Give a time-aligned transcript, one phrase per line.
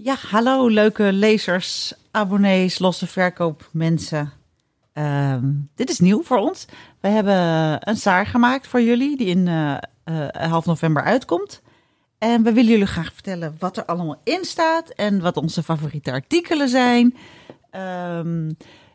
[0.00, 4.32] Ja, hallo leuke lezers, abonnees, losse verkoopmensen.
[4.92, 6.64] Ehm dit is nieuw voor ons.
[7.00, 7.36] We hebben
[7.88, 11.62] een saar gemaakt voor jullie die in eh, eh, half november uitkomt.
[12.18, 16.12] En we willen jullie graag vertellen wat er allemaal in staat en wat onze favoriete
[16.12, 17.16] artikelen zijn.
[17.70, 18.50] Ehm,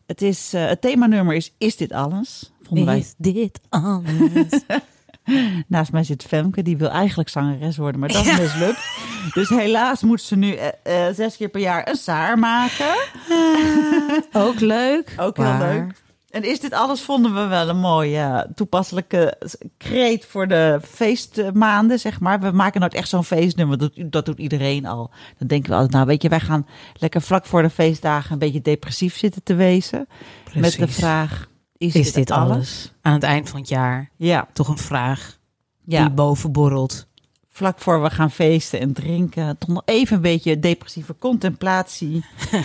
[0.05, 2.51] het, is, eh, het themanummer is Is dit alles?
[2.61, 4.63] Vonden wij Is dit alles?
[5.67, 8.85] Naast mij zit Femke, die wil eigenlijk zangeres worden, maar dat is mislukt.
[9.33, 12.95] Dus helaas moet ze nu eh, eh, zes keer per jaar een saar maken.
[14.33, 15.13] Ook leuk.
[15.17, 16.01] Ook heel maar- leuk.
[16.29, 19.37] En is dit alles, vonden we wel een mooie toepasselijke
[19.77, 22.39] kreet voor de feestmaanden, zeg maar.
[22.39, 25.11] We maken nooit echt zo'n feestnummer, dat, doet- dat doet iedereen al.
[25.37, 28.39] Dan denken we altijd, nou weet je, wij gaan lekker vlak voor de feestdagen een
[28.39, 30.07] beetje depressief zitten te wezen.
[30.53, 30.95] Met de Precies.
[30.95, 31.47] vraag,
[31.83, 32.93] is, Is dit alles?
[33.01, 35.37] Aan het eind van het jaar Ja, toch een vraag
[35.85, 36.01] ja.
[36.01, 37.07] die boven borrelt.
[37.49, 42.25] vlak voor we gaan feesten en drinken, toch nog even een beetje depressieve contemplatie.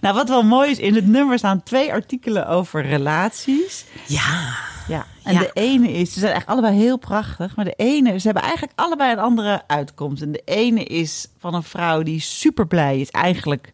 [0.00, 3.84] nou, wat wel mooi is, in het nummer staan twee artikelen over relaties.
[4.06, 4.54] Ja.
[4.88, 5.38] Ja, en Ja.
[5.40, 8.72] de ene is, ze zijn echt allebei heel prachtig, maar de ene, ze hebben eigenlijk
[8.78, 10.22] allebei een andere uitkomst.
[10.22, 13.72] En de ene is van een vrouw die super blij is, eigenlijk.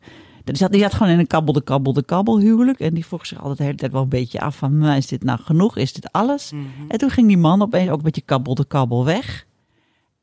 [0.52, 2.80] Die zat, die zat gewoon in een kabbel de kabbel de kabbel huwelijk.
[2.80, 5.22] En die vroeg zich altijd de hele tijd wel een beetje af van, is dit
[5.24, 5.76] nou genoeg?
[5.76, 6.52] Is dit alles?
[6.88, 9.46] En toen ging die man opeens ook een beetje kabbel de kabbel weg.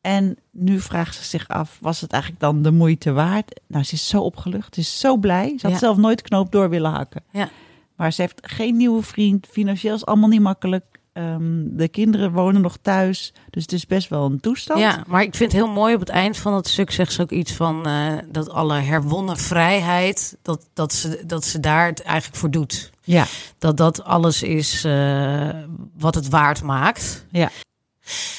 [0.01, 3.59] En nu vraagt ze zich af, was het eigenlijk dan de moeite waard?
[3.67, 5.47] Nou, ze is zo opgelucht, ze is zo blij.
[5.57, 5.77] Ze had Ja.
[5.77, 7.23] zelf nooit knoop door willen hakken.
[7.31, 7.49] Ja.
[7.95, 9.47] Maar ze heeft geen nieuwe vriend.
[9.51, 10.85] Financieel is allemaal niet makkelijk.
[11.15, 13.33] Ehm, de kinderen wonen nog thuis.
[13.49, 14.79] Dus het is best wel een toestand.
[14.79, 17.21] ja, maar ik vind het heel mooi op het eind van het stuk zegt ze
[17.21, 22.01] ook iets van eh, dat alle herwonnen vrijheid, dat, dat, ze, dat ze daar het
[22.01, 22.91] eigenlijk voor doet.
[23.03, 23.25] Ja.
[23.57, 25.49] Dat dat alles is eh,
[25.97, 27.25] wat het waard maakt.
[27.31, 27.49] Ja.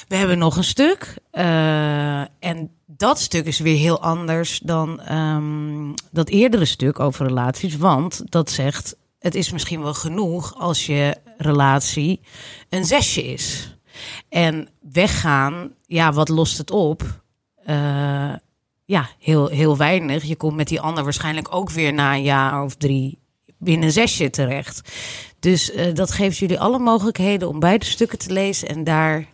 [0.08, 1.14] We hebben nog een stuk.
[1.30, 7.76] eh, en dat stuk is weer heel anders dan ehm, dat eerdere stuk over relaties.
[7.76, 12.20] Want dat zegt, het is misschien wel genoeg als je relatie
[12.68, 13.76] een zesje is.
[14.28, 17.22] En weggaan, ja, wat lost het op?
[17.64, 18.34] Eh,
[18.84, 20.24] ja, heel, heel weinig.
[20.24, 23.18] Je komt met die ander waarschijnlijk ook weer na een jaar of drie
[23.58, 24.92] binnen een zesje terecht.
[25.40, 29.26] Dus eh, dat geeft jullie alle mogelijkheden om beide stukken te lezen en daar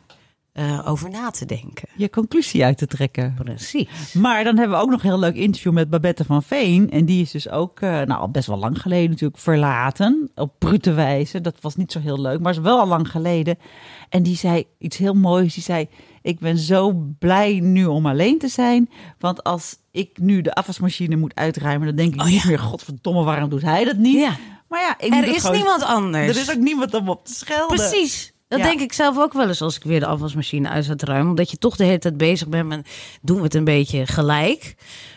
[0.52, 1.88] eh, over na te denken.
[1.96, 3.34] Je conclusie uit te trekken.
[3.44, 4.12] Precies.
[4.12, 6.90] Maar dan hebben we ook nog een heel leuk interview met Babette van Veen.
[6.90, 10.30] En die is dus ook, eh, nou al best wel lang geleden natuurlijk, verlaten.
[10.34, 11.40] Op brute wijze.
[11.40, 13.58] Dat was niet zo heel leuk, maar is wel al lang geleden.
[14.08, 15.54] En die zei iets heel moois.
[15.54, 15.88] Die zei,
[16.22, 18.90] ik ben zo blij nu om alleen te zijn.
[19.18, 22.48] Want als ik nu de afwasmachine moet uitruimen, dan denk ik Oh, niet ja.
[22.48, 24.18] meer, godverdomme, waarom doet hij dat niet?
[24.18, 24.36] Ja.
[24.68, 26.28] Maar ja, ik Er is gewoon- niemand anders.
[26.36, 27.76] Er is ook niemand om op te schelden.
[27.76, 28.32] Precies.
[28.52, 28.66] Dat Ja.
[28.66, 31.28] denk ik zelf ook wel eens als ik weer de afwasmachine uit zou ruimen.
[31.30, 32.88] Omdat je toch de hele tijd bezig bent met
[33.22, 34.74] doen we het een beetje gelijk.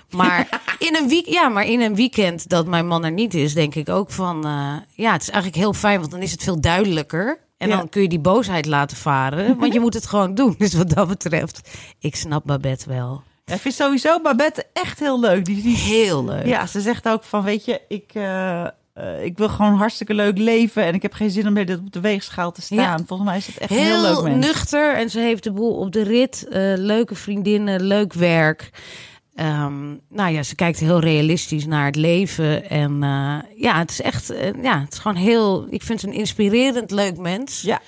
[0.10, 3.54] Maar in een week, ja, maar in een weekend dat mijn man er niet is,
[3.54, 6.44] denk ik ook van eh, ja, het is eigenlijk heel fijn, want dan is het
[6.44, 7.40] veel duidelijker.
[7.58, 7.78] En Ja.
[7.78, 10.56] dan kun je die boosheid laten varen, want je moet het gewoon doen.
[10.58, 11.70] Dus wat dat betreft,
[12.00, 13.24] ik snap Babette wel.
[13.46, 15.46] Ja, ik vind sowieso Babette echt heel leuk.
[15.46, 16.46] Die, die, Heel leuk.
[16.46, 20.38] ja, ze zegt ook van, weet je, ik, eh, eh, ik wil gewoon hartstikke leuk
[20.38, 20.84] leven.
[20.84, 22.78] En ik heb geen zin om dit op de weegschaal te staan.
[22.78, 22.98] Ja.
[23.08, 24.46] Volgens mij is het echt Heel, heel leuk mens.
[24.46, 26.48] nuchter en ze heeft de boel op de rit.
[26.48, 28.70] eh, leuke vriendinnen, leuk werk.
[29.36, 32.70] Ehm, nou ja, ze kijkt heel realistisch naar het leven.
[32.70, 36.14] En eh, ja, het is echt, ja, het is gewoon heel, ik vind ze een
[36.14, 37.62] inspirerend leuk mens.
[37.62, 37.80] Ja,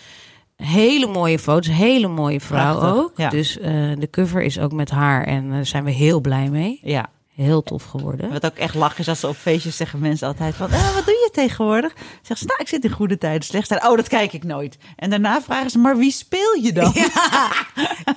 [0.64, 3.12] Hele mooie foto's, hele mooie vrouw Prachtig, ook.
[3.16, 3.30] ja.
[3.30, 3.54] Dus
[4.00, 6.80] de cover is ook met haar en daar zijn we heel blij mee.
[6.84, 7.10] ja.
[7.38, 8.32] Heel tof geworden.
[8.32, 11.06] Wat ook echt lachen is als ze op feestjes zeggen mensen altijd van, eh, wat
[11.06, 11.94] doe je tegenwoordig?
[12.16, 13.90] Zeggen ze, nou, ik zit in goede tijden, slechte tijden.
[13.90, 14.78] Oh, dat kijk ik nooit.
[14.96, 16.94] En daarna vragen ze, maar wie speel je dan?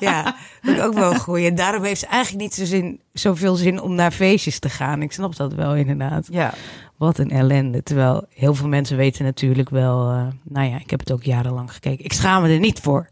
[0.01, 0.23] Ja,
[0.63, 1.39] dat is ook wel goed.
[1.39, 5.03] En daarom heeft ze eigenlijk niet zo zin, zoveel zin om naar feestjes te gaan.
[5.03, 6.27] Ik snap dat wel inderdaad.
[6.31, 6.55] Ja.
[6.97, 7.83] Wat een ellende.
[7.83, 10.11] Terwijl heel veel mensen weten natuurlijk wel...
[10.11, 12.05] eh, nou ja, ik heb het ook jarenlang gekeken.
[12.05, 13.09] Ik schaam me er niet voor.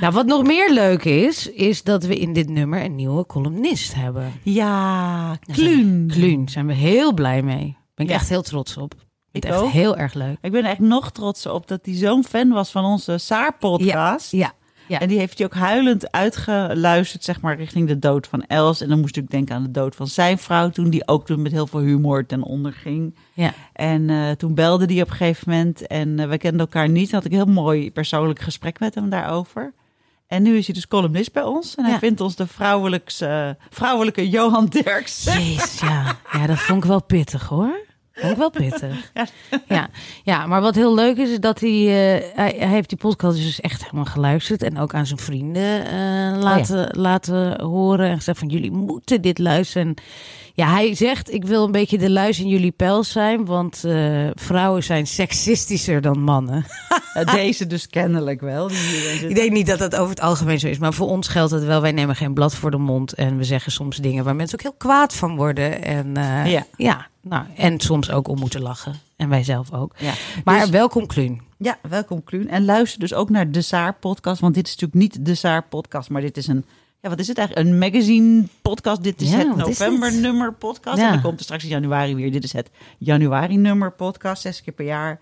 [0.00, 1.46] Nou, wat nog meer leuk is...
[1.50, 4.32] is dat we in dit nummer een nieuwe columnist hebben.
[4.42, 6.08] Ja, Kluun.
[6.12, 7.76] Kluun, zijn we heel blij mee.
[7.94, 8.18] Ben ik Ja.
[8.18, 8.94] echt heel trots op.
[9.32, 9.70] Ik echt ook.
[9.70, 10.36] heel erg leuk.
[10.40, 14.30] Ik ben echt nog trots op dat hij zo'n fan was van onze Saar-podcast.
[14.32, 14.52] Ja, Ja.
[14.98, 18.80] En die heeft hij ook huilend uitgeluisterd, zeg maar, richting de dood van Els.
[18.80, 21.42] En dan moest ik denken aan de dood van zijn vrouw toen, die ook toen
[21.42, 23.14] met heel veel humor ten onder ging.
[23.32, 23.52] Ja.
[23.72, 27.12] En eh, toen belde die op een gegeven moment en eh, we kenden elkaar niet.
[27.12, 29.72] Had ik een heel mooi persoonlijk gesprek met hem daarover.
[30.26, 31.74] En nu is hij dus columnist bij ons.
[31.74, 31.98] En hij Ja.
[31.98, 35.24] vindt ons de vrouwelijkse, vrouwelijke Johan Derks.
[35.24, 36.16] Jezus, ja.
[36.32, 37.80] ja, dat vond ik wel pittig hoor.
[38.14, 39.12] Ik wel pittig.
[39.68, 39.88] Ja,
[40.24, 43.36] ja maar wat heel leuk is, is dat hij, eh, hij, hij heeft die podcast
[43.36, 44.62] dus echt helemaal geluisterd.
[44.62, 48.08] En ook aan zijn vrienden eh, laten, laten horen.
[48.08, 49.86] En gezegd van, jullie moeten dit luisteren.
[49.86, 49.94] En
[50.60, 53.44] ja, hij zegt, ik wil een beetje de luis in jullie pels zijn.
[53.44, 56.64] Want eh, vrouwen zijn seksistischer dan mannen.
[57.34, 58.68] Deze dus kennelijk wel.
[58.68, 59.28] Die.
[59.28, 61.64] Ik denk niet dat dat over het algemeen zo is, maar voor ons geldt het
[61.64, 61.80] wel.
[61.80, 64.64] Wij nemen geen blad voor de mond en we zeggen soms dingen waar mensen ook
[64.64, 65.82] heel kwaad van worden.
[65.82, 66.66] En eh, Ja.
[66.76, 67.06] ja.
[67.20, 68.94] nou, en soms ook om moeten lachen.
[69.16, 69.92] En wij zelf ook.
[69.98, 70.12] Ja.
[70.44, 71.40] Maar Dus- welkom, Kluun.
[71.58, 72.48] Ja, welkom Kluun.
[72.48, 74.40] En luister dus ook naar de Saar podcast.
[74.40, 76.64] Want dit is natuurlijk niet de Saar podcast, maar dit is een...
[77.02, 77.68] Ja, wat is het eigenlijk?
[77.68, 79.02] Een magazine podcast.
[79.02, 80.98] Dit is Ja, het is november nummer podcast.
[80.98, 81.06] Ja.
[81.06, 82.32] En dan komt er straks in januari weer.
[82.32, 84.42] Dit is het januari nummer podcast.
[84.42, 85.20] Zes keer per jaar.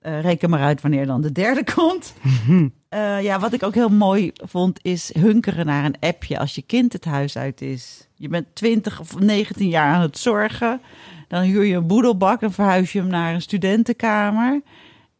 [0.00, 2.14] Eh, reken maar uit wanneer dan de derde komt.
[2.90, 6.62] Eh, ja, wat ik ook heel mooi vond is hunkeren naar een appje als je
[6.62, 8.08] kind het huis uit is.
[8.14, 10.80] Je bent 20 of 19 jaar aan het zorgen.
[11.28, 14.60] Dan huur je een boedelbak, dan verhuis je hem naar een studentenkamer.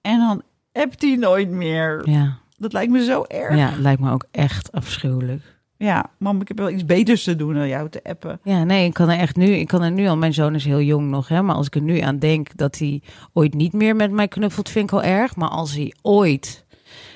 [0.01, 0.43] En dan
[0.73, 2.09] appt hij nooit meer.
[2.09, 2.39] Ja.
[2.57, 3.57] Dat lijkt me zo erg.
[3.57, 5.60] ja, lijkt me ook echt afschuwelijk.
[5.83, 8.41] Ja, mam, ik heb wel iets beters te doen dan jou te appen.
[8.45, 10.65] Ja, nee, ik kan er echt nu, ik kan er nu al, mijn zoon is
[10.65, 13.73] heel jong nog, hè, maar als ik er nu aan denk dat hij ooit niet
[13.73, 15.37] meer met mij knuffelt, vind ik al erg.
[15.37, 16.65] Maar als hij ooit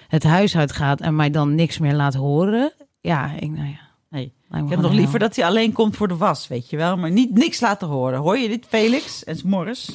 [0.08, 3.81] het huis uitgaat en mij dan niks meer laat horen, ja, ik, nou ja.
[4.11, 4.25] Nee.
[4.25, 6.96] Ik heb nog heel- liever dat hij alleen komt voor de was, weet je wel.
[6.96, 8.19] Maar niet niks laten horen.
[8.19, 9.90] Hoor je dit, Felix en Morris?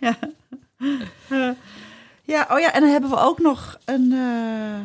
[0.00, 0.16] ja.
[2.24, 4.80] Ja, oh ja, en dan hebben we ook nog een eh,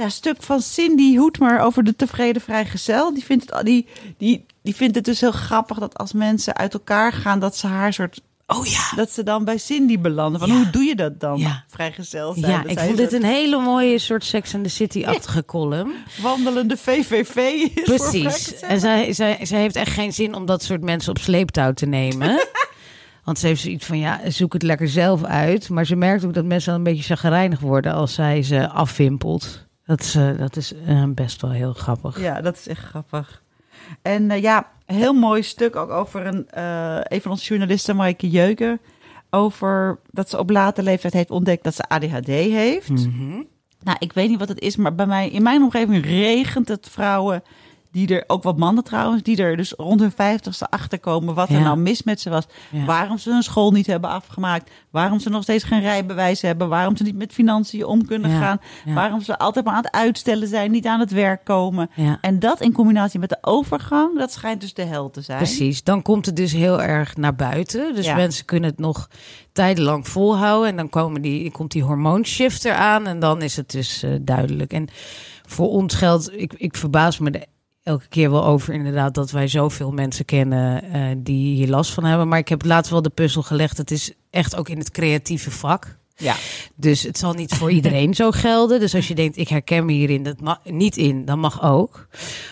[0.00, 3.14] ja, stuk van Cindy Hoetmer over de tevreden vrijgezel.
[3.14, 3.86] Die vindt, het, die,
[4.18, 7.66] die, die vindt het dus heel grappig dat als mensen uit elkaar gaan, dat ze
[7.66, 8.20] haar soort...
[8.46, 8.92] Oh ja.
[8.96, 10.40] Dat ze dan bij Cindy belanden.
[10.40, 10.54] Van Ja.
[10.54, 11.38] hoe doe je dat dan?
[11.38, 11.64] Ja.
[11.68, 12.52] Vrijgezel zijn.
[12.52, 15.92] Ja, Dat ik vond dit een hele mooie soort Sex and the City-achtige column.
[16.22, 17.36] wandelende VVV
[17.74, 18.60] is Precies.
[18.60, 21.86] En zij, zij, zij heeft echt geen zin om dat soort mensen op sleeptouw te
[21.86, 22.46] nemen.
[23.24, 25.68] Want ze heeft zoiets van, ja, zoek het lekker zelf uit.
[25.68, 29.68] Maar ze merkt ook dat mensen dan een beetje chagrijnig worden als zij ze afwimpelt.
[29.90, 32.20] Dat is, eh, dat is eh, best wel heel grappig.
[32.20, 33.42] Ja, dat is echt grappig.
[34.02, 36.46] En eh, ja, heel mooi stuk ook over een,
[37.14, 38.80] een van onze journalisten, Maaike Jeuken.
[39.30, 42.88] Over dat ze op late leeftijd heeft ontdekt dat ze ADHD heeft.
[42.90, 43.42] Mhm.
[43.82, 46.88] Nou, ik weet niet wat het is, maar bij mij, in mijn omgeving regent het
[46.90, 47.42] vrouwen
[47.92, 51.60] die er, ook wat mannen trouwens, die er dus rond hun vijftigste achterkomen wat er
[51.60, 52.44] nou mis met ze was.
[52.70, 52.84] Ja.
[52.84, 54.70] Waarom ze hun school niet hebben afgemaakt.
[54.90, 56.68] Waarom ze nog steeds geen rijbewijs hebben.
[56.68, 58.38] Waarom ze niet met financiën om kunnen Ja.
[58.38, 58.60] gaan.
[58.94, 61.90] Waarom ze altijd maar aan het uitstellen zijn, niet aan het werk komen.
[62.20, 65.38] En dat in combinatie met de overgang, dat schijnt dus de hel te zijn.
[65.38, 67.94] Precies, dan komt het dus heel erg naar buiten.
[67.94, 69.08] Dus mensen kunnen het nog
[69.52, 70.68] tijdenlang volhouden.
[70.68, 73.06] En dan komen die, komt die hormoonshifter aan.
[73.06, 74.72] En dan is het dus eh, duidelijk.
[74.72, 74.88] En
[75.46, 77.44] voor ons geldt, ik, ik verbaas me er
[77.82, 79.14] elke keer wel over inderdaad...
[79.14, 82.28] dat wij zoveel mensen kennen eh, die hier last van hebben.
[82.28, 83.76] Maar ik heb laatst wel de puzzel gelegd.
[83.76, 85.98] Het is echt ook in het creatieve vak.
[86.16, 86.34] Ja.
[86.74, 88.80] Dus het zal niet voor iedereen zo gelden.
[88.80, 92.06] Dus als je denkt, ik herken me hierin dat ma- niet in, dan mag ook.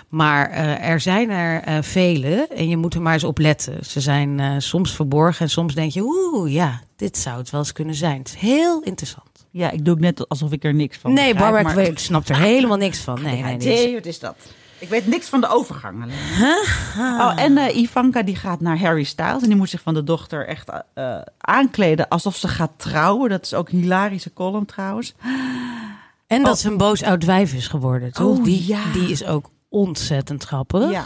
[0.09, 3.85] Maar eh, er zijn er eh, vele en je moet er maar eens op letten.
[3.85, 7.73] Ze zijn soms verborgen en soms denk je, oeh, ja, dit zou het wel eens
[7.73, 8.19] kunnen zijn.
[8.19, 9.27] Het is heel interessant.
[9.51, 11.99] ja, ik doe ook net alsof ik er niks van nee, begrijp, Barbara, maar- ik,
[11.99, 13.23] snap er helemaal niks van.
[13.23, 13.95] Nee, nee, nee.
[13.95, 14.37] Wat is dat?
[14.79, 16.17] Ik weet niks van de overgang alleen.
[17.21, 20.05] Oh, en eh, Ivanka die gaat naar Harry Styles en die moet zich van de
[20.05, 23.31] dochter echt eh, aankleden alsof ze gaat trouwen.
[23.31, 25.15] Dat is ook een hilarische column trouwens.
[26.27, 28.39] En dat ze een boos oud wijf is geworden, toch?
[28.39, 28.93] Oh, die, ja.
[28.93, 30.91] die is ook ontzettend grappig.
[30.91, 31.05] Ja.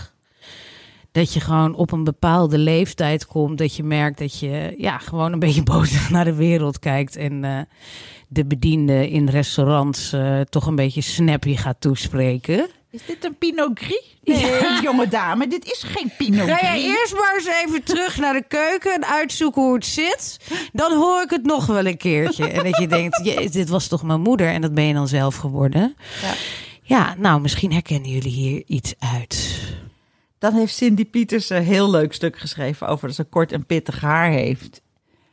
[1.13, 3.59] Dat je gewoon op een bepaalde leeftijd komt.
[3.59, 7.17] Dat je merkt dat je ja, gewoon een beetje boos naar de wereld kijkt.
[7.17, 7.59] En eh,
[8.29, 12.69] de bediende in restaurants eh, toch een beetje snappy gaat toespreken.
[12.93, 14.17] Is dit een Pinot Gris?
[14.23, 16.69] Nee, jonge dame, dit is geen Pinot Ga Gris.
[16.69, 20.37] jij eerst maar eens even terug naar de keuken en uitzoeken hoe het zit.
[20.73, 22.49] Dan hoor ik het nog wel een keertje.
[22.49, 25.09] En dat je denkt, "Jee, dit was toch mijn moeder en dat ben je dan
[25.09, 25.97] zelf geworden.
[26.23, 26.33] Ja.
[26.83, 29.61] Ja, nou, misschien herkennen jullie hier iets uit.
[30.39, 34.01] Dan heeft Cindy Pieters een heel leuk stuk geschreven over dat ze kort en pittig
[34.01, 34.81] haar heeft.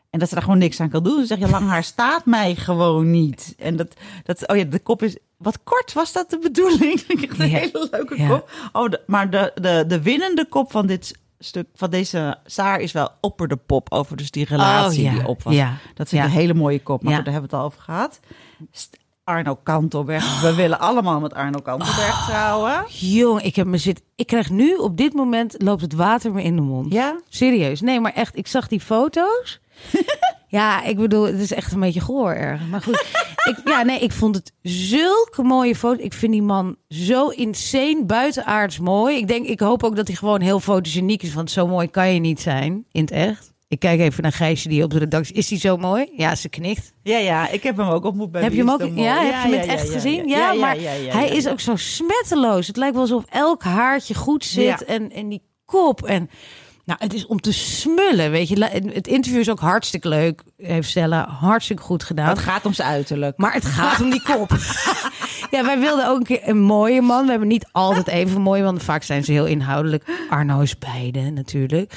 [0.09, 1.19] En dat ze daar gewoon niks aan kan doen.
[1.19, 3.53] Ze zegt, je lang haar staat mij gewoon niet.
[3.57, 5.93] En dat, dat, oh ja, de kop is wat kort.
[5.93, 6.99] Was dat de bedoeling?
[7.07, 7.57] Ik echt een Ja.
[7.57, 8.27] hele leuke Ja.
[8.27, 8.49] kop.
[8.71, 12.91] Oh, de- maar de, de, de winnende kop van dit stuk, van deze Saar, is
[12.91, 13.91] wel opper de pop.
[13.91, 15.19] Over dus die relatie Oh, ja.
[15.19, 15.53] die op was.
[15.53, 15.77] Ja.
[15.93, 16.33] Dat vind ik Ja.
[16.35, 18.19] een hele mooie kop, maar goed, daar hebben we het al over gehad.
[19.23, 20.41] Arno Kantelberg.
[20.41, 22.85] We willen allemaal met Arno Kantelberg trouwen.
[22.87, 24.01] Jong, ik heb me zit.
[24.15, 26.93] Ik krijg nu op dit moment loopt het water me in de mond.
[26.93, 27.19] Ja?
[27.27, 27.81] Serieus.
[27.81, 29.59] Nee, maar echt, ik zag die foto's.
[30.49, 32.61] ja, ik bedoel, het is echt een beetje goor erg.
[32.69, 33.05] Maar goed,
[33.49, 36.03] ik, ja, nee, ik vond het zulke mooie foto.
[36.03, 39.17] Ik vind die man zo insane buitenaards mooi.
[39.17, 42.13] Ik denk, ik hoop ook dat hij gewoon heel fotogeniek is, want zo mooi kan
[42.13, 43.53] je niet zijn in het echt.
[43.67, 45.35] Ik kijk even naar Gijsje die op de redactie.
[45.35, 46.11] Is hij zo mooi?
[46.15, 46.93] Ja, ze knikt.
[47.03, 48.81] Ja, ja, ik heb hem ook ontmoet bij Heb je hem ook?
[48.95, 50.27] Ja, heb je hem echt gezien?
[50.27, 50.77] Ja, maar
[51.09, 52.67] hij is ook zo smetteloos.
[52.67, 54.79] Het lijkt wel alsof elk haartje goed zit Ja.
[54.87, 56.29] en, en die kop en
[56.89, 58.65] nou, het is om te smullen, weet je.
[58.93, 62.29] Het interview is ook hartstikke leuk, heeft Stella hartstikke goed gedaan.
[62.29, 63.37] Het gaat om zijn uiterlijk.
[63.37, 64.57] Maar het gaat om die kop.
[65.51, 67.23] ja, wij wilden ook een keer een mooie man.
[67.23, 68.83] We hebben niet altijd even mooie mannen.
[68.83, 70.03] Vaak zijn ze heel inhoudelijk.
[70.29, 71.93] Arno is beide natuurlijk.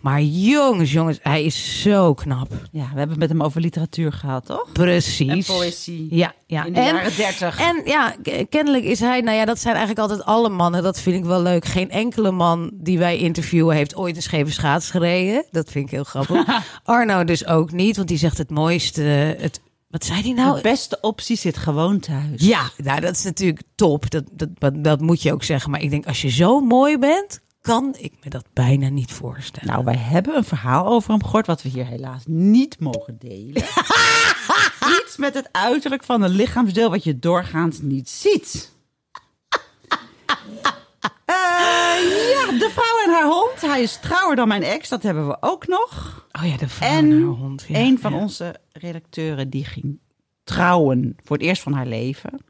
[0.00, 2.52] Maar jongens, jongens, hij is zo knap.
[2.72, 4.72] Ja, we hebben het met hem over literatuur gehad, toch?
[4.72, 5.48] Precies.
[5.48, 6.06] En poëzie.
[6.10, 6.64] Ja, ja.
[6.64, 7.60] In de jaren 30.
[7.60, 8.14] En ja,
[8.48, 10.82] kennelijk is hij, nou ja, dat zijn eigenlijk altijd alle mannen.
[10.82, 11.64] Dat vind ik wel leuk.
[11.64, 15.44] Geen enkele man die wij interviewen heeft ooit een scheve schaats gereden.
[15.50, 16.44] Dat vind ik heel grappig.
[16.84, 19.02] Arno dus ook niet, want die zegt het mooiste.
[19.02, 20.56] Het, wat zei hij nou?
[20.56, 22.46] de beste optie zit gewoon thuis.
[22.46, 24.10] Ja, nou, dat is natuurlijk top.
[24.10, 25.70] Dat, dat, dat, dat moet je ook zeggen.
[25.70, 29.68] Maar ik denk, als je zo mooi bent, kan ik me dat bijna niet voorstellen.
[29.68, 33.62] Nou, wij hebben een verhaal over hem gehoord, wat we hier helaas niet mogen delen.
[35.02, 38.70] Iets met het uiterlijk van een lichaamsdeel wat je doorgaans niet ziet.
[41.24, 41.34] Eh,
[42.30, 43.60] ja, de vrouw en haar hond.
[43.60, 46.26] Hij is trouwer dan mijn ex, dat hebben we ook nog.
[46.32, 47.64] oh ja, de vrouw en, En haar hond.
[47.68, 48.18] Ja, een van ja.
[48.18, 49.98] onze redacteuren die ging
[50.44, 52.40] trouwen voor het eerst van haar leven.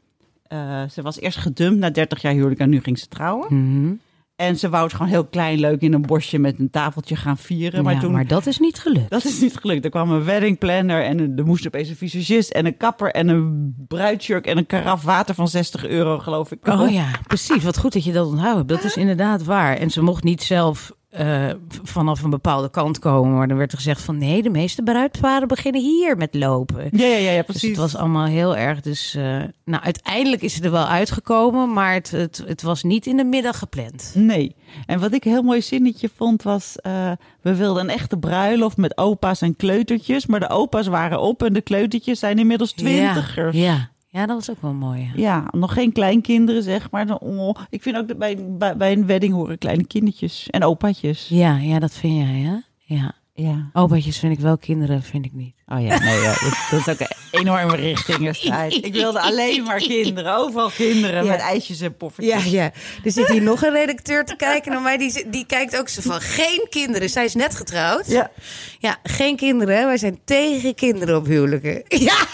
[0.43, 3.55] Eh, ze was eerst gedumpt na 30 jaar huwelijk en nu ging ze trouwen.
[3.55, 3.93] Mhm.
[4.35, 7.37] En ze wou het gewoon heel klein leuk in een bosje met een tafeltje gaan
[7.37, 7.83] vieren.
[7.83, 9.09] Maar ja, toen maar dat is niet gelukt.
[9.09, 9.83] dat is niet gelukt.
[9.85, 13.11] Er kwam een wedding planner en een- er moest opeens een visagist en een kapper
[13.11, 16.67] en een bruidsjurk en een karaf water van 60 euro, geloof ik.
[16.67, 17.63] Oh ja, precies.
[17.63, 18.67] Wat goed dat je dat onthoudt.
[18.67, 19.77] Dat is inderdaad waar.
[19.77, 21.49] En ze mocht niet zelf eh,
[21.83, 23.37] vanaf een bepaalde kant komen.
[23.37, 26.87] Maar dan werd er gezegd van nee, de meeste bruidsparen beginnen hier met lopen.
[26.91, 27.69] Ja, ja, ja, ja Dus precies.
[27.69, 28.81] het was allemaal heel erg.
[28.81, 29.23] Dus eh,
[29.65, 33.23] nou, uiteindelijk is het er wel uitgekomen, maar het, het, het was niet in de
[33.23, 34.11] middag gepland.
[34.15, 34.55] Nee.
[34.85, 36.75] En wat ik een heel mooi zinnetje vond was...
[36.81, 40.25] eh, we wilden een echte bruiloft met opa's en kleutertjes.
[40.25, 43.55] Maar de opa's waren op en de kleutertjes zijn inmiddels twintigers.
[43.57, 43.91] Ja, ja.
[44.13, 45.01] Ja, dat was ook wel mooi.
[45.01, 45.11] ja.
[45.15, 47.05] Ja, nog geen kleinkinderen, zeg maar.
[47.05, 50.63] Dan- Oh, ik vind ook dat bij, bij, bij een wedding horen kleine kindertjes en
[50.63, 51.25] opaatjes.
[51.29, 52.55] Ja, ja, dat vind jij, hè?
[52.95, 53.11] Ja.
[53.35, 53.69] Ja.
[53.73, 55.55] Opaatjes vind ik wel, kinderen vind ik niet.
[55.67, 56.33] Oh ja, nee, ja,
[56.71, 58.73] dat, is ook een enorme richtingenstrijd.
[58.85, 61.31] Ik wilde alleen maar kinderen, overal kinderen Ja.
[61.31, 62.43] met ijsjes en poffertjes.
[62.45, 62.71] ja.
[63.03, 64.97] Er zit hier nog een redacteur te kijken naar mij.
[64.97, 67.09] Die, die kijkt ook zo van, geen kinderen.
[67.09, 68.07] Zij is net getrouwd.
[68.07, 68.31] Ja.
[68.79, 69.85] Ja, geen kinderen.
[69.85, 71.83] Wij zijn tegen kinderen op huwelijken.
[71.87, 72.25] Ja.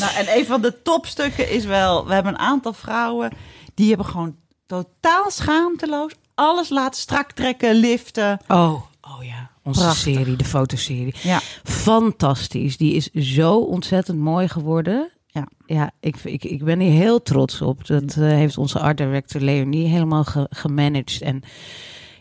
[0.00, 2.06] Nou, en een van de topstukken is wel...
[2.06, 3.30] We hebben een aantal vrouwen
[3.74, 4.36] die hebben gewoon
[4.66, 6.12] totaal schaamteloos...
[6.34, 8.40] alles laten strak trekken, liften.
[8.48, 9.50] Oh, oh ja.
[9.62, 10.14] Onze Prachtig.
[10.14, 11.14] serie, de fotoserie.
[11.22, 11.40] Ja.
[11.64, 12.76] Fantastisch.
[12.76, 15.10] Die is zo ontzettend mooi geworden.
[15.26, 15.46] Ja.
[15.66, 17.86] Ja, ik, ik, ik ben hier heel trots op.
[17.86, 21.20] Dat eh, heeft onze art director Leonie helemaal ge- gemanaged.
[21.22, 21.42] En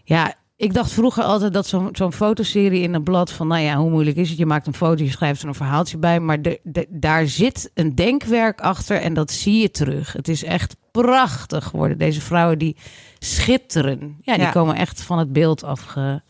[0.03, 3.75] ja, ik dacht vroeger altijd dat zo'n zo'n fotoserie in een blad van, nou ja,
[3.75, 4.37] hoe moeilijk is het?
[4.37, 6.19] Je maakt een foto, je schrijft er een verhaaltje bij.
[6.19, 10.13] Maar de, de- daar zit een denkwerk achter en dat zie je terug.
[10.13, 11.97] Het is echt prachtig geworden.
[11.97, 12.75] Deze vrouwen die
[13.19, 14.17] schitteren.
[14.21, 14.51] Ja, die Ja.
[14.51, 16.21] komen echt van het beeld afge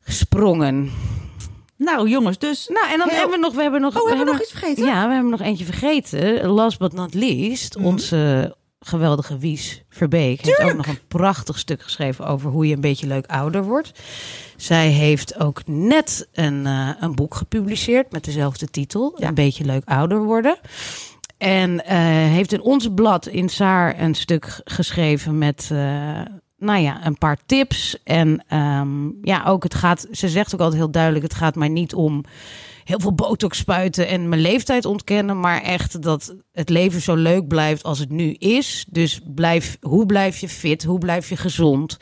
[0.00, 0.90] gesprongen.
[1.76, 2.68] Nou, jongens, dus...
[2.68, 3.54] Nou, en dan Heel- hebben we nog...
[3.54, 4.84] We hebben nog, Oh, we hebben hebben- nog iets vergeten?
[4.86, 6.46] Ja, we hebben nog eentje vergeten.
[6.46, 7.86] Last but not least, Mhm.
[7.86, 10.40] onze geweldige Wies Verbeek...
[10.40, 13.92] heeft ook nog een prachtig stuk geschreven over hoe je een beetje leuk ouder wordt.
[14.56, 19.14] Zij heeft ook net een, eh, een boek gepubliceerd met dezelfde titel.
[19.16, 19.28] Ja.
[19.28, 20.58] Een beetje leuk ouder worden.
[21.38, 26.20] En eh, heeft in ons blad in Saar een stuk geschreven met, eh,
[26.58, 28.02] nou ja, een paar tips.
[28.04, 31.68] En ehm, ja, ook het gaat, ze zegt ook altijd heel duidelijk, het gaat mij
[31.68, 32.24] niet om
[32.90, 37.48] heel veel botox spuiten en mijn leeftijd ontkennen, maar echt dat het leven zo leuk
[37.48, 38.86] blijft als het nu is.
[38.88, 40.84] Dus blijf, hoe blijf je fit?
[40.84, 41.98] Hoe blijf je gezond?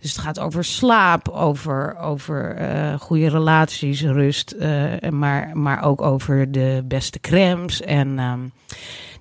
[0.00, 6.02] Dus het gaat over slaap, over, over eh, goede relaties, rust, eh, maar, maar ook
[6.02, 7.80] over de beste crèmes.
[7.80, 8.40] En ehm,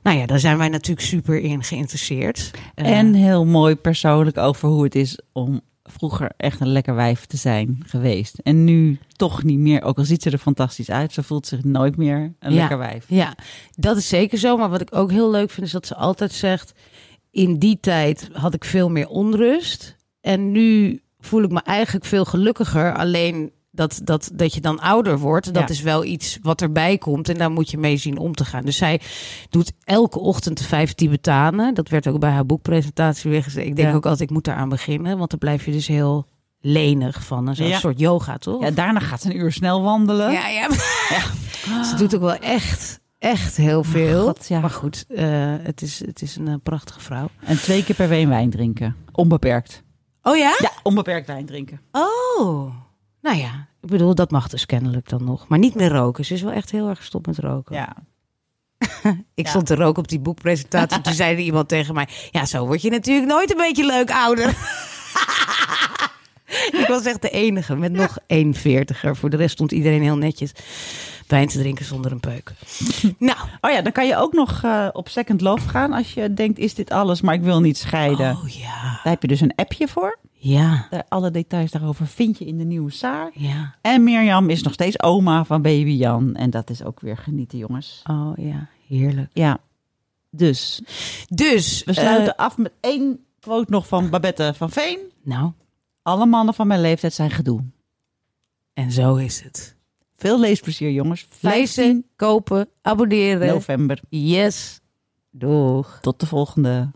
[0.04, 2.52] nou ja, daar zijn wij natuurlijk super in geïnteresseerd.
[2.76, 7.26] Eh, En heel mooi persoonlijk over hoe het is om vroeger echt een lekker wijf
[7.26, 8.38] te zijn geweest.
[8.44, 11.64] En nu toch niet meer, ook al ziet ze er fantastisch uit, ze voelt zich
[11.64, 12.60] nooit meer een Ja.
[12.60, 13.06] lekker wijf.
[13.08, 13.36] Ja,
[13.76, 14.58] dat is zeker zo.
[14.58, 16.74] Maar wat ik ook heel leuk vind, is dat ze altijd zegt:
[17.32, 19.96] in die tijd had ik veel meer onrust.
[20.22, 22.96] En nu voel ik me eigenlijk veel gelukkiger.
[22.96, 25.70] Alleen Dat, dat, dat je dan ouder wordt, dat Ja.
[25.74, 27.30] is wel iets wat erbij komt.
[27.30, 28.66] En daar moet je mee zien om te gaan.
[28.66, 29.02] Dus zij
[29.50, 31.74] doet elke ochtend vijf Tibetanen.
[31.74, 33.68] Dat werd ook bij haar boekpresentatie weer gezegd.
[33.68, 33.94] Ik denk Ja.
[33.96, 35.18] ook altijd, ik moet daaraan beginnen.
[35.18, 36.26] Want dan blijf je dus heel
[36.60, 37.48] lenig van.
[37.48, 37.80] Een soort- Ja.
[37.80, 38.62] soort yoga, toch?
[38.62, 40.32] Ja, daarna gaat ze een uur snel wandelen.
[40.32, 40.68] Ja, ja.
[41.90, 44.24] Ze doet ook wel echt, echt heel veel.
[44.24, 44.60] God, ja.
[44.60, 45.26] Maar goed, eh,
[45.62, 47.28] het, is, het is een eh, prachtige vrouw.
[47.40, 48.96] En twee keer per week wijn drinken.
[49.12, 49.84] Onbeperkt.
[50.22, 50.56] Oh ja?
[50.60, 51.82] Ja, onbeperkt wijn drinken.
[51.92, 52.74] Oh.
[53.28, 55.48] Nou ja, ik bedoel, dat mag dus kennelijk dan nog.
[55.48, 56.26] Maar niet meer roken.
[56.26, 57.76] Ze is wel echt heel erg gestopt met roken.
[57.76, 57.96] Ja.
[59.36, 59.50] Ik Ja.
[59.50, 61.02] stond te roken op die boekpresentatie.
[61.02, 62.08] Toen zei er iemand tegen mij...
[62.32, 64.46] Ja, zo word je natuurlijk nooit een beetje leuk ouder.
[66.82, 69.16] ik was echt de enige met nog één veertiger.
[69.16, 70.52] Voor de rest stond iedereen heel netjes
[71.28, 72.52] wijn te drinken zonder een peuk.
[73.20, 76.34] nou, Oh ja, dan kan je ook nog eh, op Second Love gaan als je
[76.34, 78.32] denkt, is dit alles, maar ik wil niet scheiden.
[78.36, 78.82] oh ja.
[79.04, 80.18] Daar heb je dus een appje voor.
[80.40, 83.30] Ja, Daar, alle details daarover vind je in de nieuwe Saar.
[83.34, 83.76] ja.
[83.82, 86.36] En Mirjam is nog steeds oma van baby Jan.
[86.36, 88.02] En dat is ook weer genieten, jongens.
[88.10, 89.30] Oh ja, heerlijk.
[89.34, 89.58] Ja,
[90.30, 90.82] dus
[91.30, 95.00] Dus, we sluiten eh, af met één quote nog van Babette van Veen.
[95.24, 95.52] nou,
[96.08, 97.64] Alle mannen van mijn leeftijd zijn gedoe.
[98.74, 99.76] en zo is het.
[100.16, 101.28] Veel leesplezier, jongens.
[101.30, 103.48] 15 Lezen, kopen, abonneren.
[103.48, 104.02] november.
[104.10, 104.80] Yes.
[105.32, 106.00] Doeg.
[106.02, 106.92] Tot de volgende.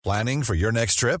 [0.00, 1.20] Planning for your next trip?